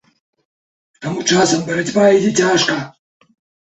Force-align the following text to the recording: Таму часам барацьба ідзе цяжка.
Таму 1.05 1.27
часам 1.31 1.59
барацьба 1.71 2.09
ідзе 2.17 2.37
цяжка. 2.43 2.83